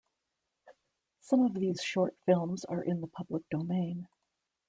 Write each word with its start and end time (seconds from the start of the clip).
Some 1.19 1.43
of 1.43 1.53
these 1.53 1.83
short 1.83 2.15
films 2.25 2.65
are 2.65 2.81
in 2.83 3.01
the 3.01 3.07
public 3.07 3.47
domain. 3.51 4.07